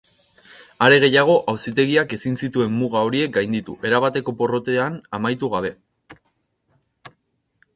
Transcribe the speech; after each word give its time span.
Are 0.85 0.95
gehiago, 1.01 1.33
auzitegiak 1.51 2.15
ezin 2.17 2.39
zituen 2.47 2.73
muga 2.77 3.03
horiek 3.09 3.35
gainditu 3.35 3.75
erabateko 3.91 4.35
porrotean 4.41 4.97
amaitu 5.19 5.51
gabe. 5.57 5.73